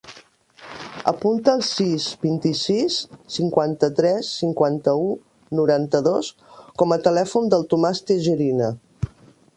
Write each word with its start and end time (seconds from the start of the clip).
Apunta 1.09 1.53
el 1.57 1.61
sis, 1.67 2.07
vint-i-sis, 2.23 2.97
cinquanta-tres, 3.35 4.31
cinquanta-u, 4.41 5.07
noranta-dos 5.61 6.33
com 6.83 6.97
a 6.97 7.01
telèfon 7.09 7.53
del 7.55 7.69
Tomàs 7.75 8.07
Tejerina. 8.11 8.77